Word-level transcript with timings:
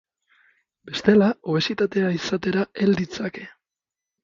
Bestela, 0.89 1.27
obesitatea 1.51 2.09
izatera 2.17 2.65
hel 2.83 2.99
ditzake. 3.03 3.49